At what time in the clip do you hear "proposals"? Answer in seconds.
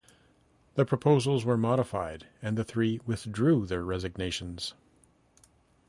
0.83-1.45